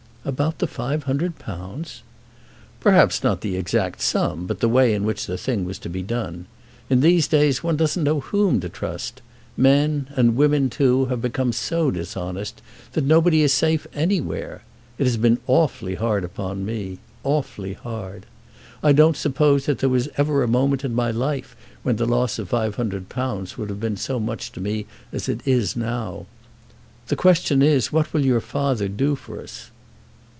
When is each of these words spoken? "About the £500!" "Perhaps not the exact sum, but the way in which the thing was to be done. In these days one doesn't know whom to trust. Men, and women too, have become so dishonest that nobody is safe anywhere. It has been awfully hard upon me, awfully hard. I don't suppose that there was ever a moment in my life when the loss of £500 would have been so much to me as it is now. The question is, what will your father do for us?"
"About 0.23 0.59
the 0.59 0.67
£500!" 0.67 1.99
"Perhaps 2.79 3.23
not 3.23 3.41
the 3.41 3.57
exact 3.57 4.01
sum, 4.03 4.45
but 4.45 4.59
the 4.59 4.69
way 4.69 4.93
in 4.93 5.03
which 5.03 5.25
the 5.25 5.35
thing 5.35 5.65
was 5.65 5.79
to 5.79 5.89
be 5.89 6.03
done. 6.03 6.45
In 6.91 6.99
these 7.01 7.27
days 7.27 7.63
one 7.63 7.75
doesn't 7.75 8.03
know 8.03 8.19
whom 8.19 8.59
to 8.59 8.69
trust. 8.69 9.23
Men, 9.57 10.09
and 10.15 10.35
women 10.35 10.69
too, 10.69 11.05
have 11.05 11.23
become 11.23 11.51
so 11.51 11.89
dishonest 11.89 12.61
that 12.91 13.03
nobody 13.03 13.41
is 13.41 13.51
safe 13.51 13.87
anywhere. 13.95 14.61
It 14.99 15.05
has 15.05 15.17
been 15.17 15.39
awfully 15.47 15.95
hard 15.95 16.23
upon 16.23 16.67
me, 16.67 16.99
awfully 17.23 17.73
hard. 17.73 18.27
I 18.83 18.91
don't 18.91 19.17
suppose 19.17 19.65
that 19.65 19.79
there 19.79 19.89
was 19.89 20.07
ever 20.17 20.43
a 20.43 20.47
moment 20.47 20.85
in 20.85 20.93
my 20.93 21.09
life 21.09 21.55
when 21.81 21.95
the 21.95 22.05
loss 22.05 22.37
of 22.37 22.47
£500 22.47 23.57
would 23.57 23.69
have 23.71 23.79
been 23.79 23.97
so 23.97 24.19
much 24.19 24.51
to 24.51 24.61
me 24.61 24.85
as 25.11 25.27
it 25.27 25.41
is 25.47 25.75
now. 25.75 26.27
The 27.07 27.15
question 27.15 27.63
is, 27.63 27.91
what 27.91 28.13
will 28.13 28.23
your 28.23 28.39
father 28.39 28.87
do 28.87 29.15
for 29.15 29.41
us?" 29.41 29.71